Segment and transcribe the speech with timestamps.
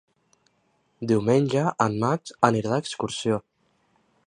[1.11, 3.41] Diumenge en Max anirà d'excursió.